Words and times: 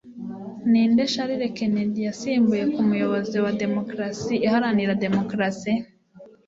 Ninde 0.69 1.03
Charles 1.13 1.53
Kennedy 1.57 1.99
yasimbuye 2.07 2.63
nk'umuyobozi 2.69 3.35
wa 3.43 3.51
demokarasi 3.61 4.33
iharanira 4.47 4.93
demokarasi? 5.05 5.71